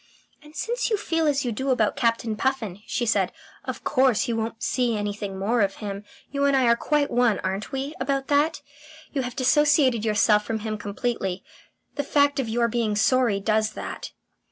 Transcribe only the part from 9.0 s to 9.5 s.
You have